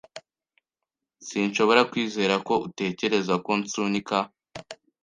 [1.27, 4.17] Sinshobora kwizera ko utekereza ko nsunika.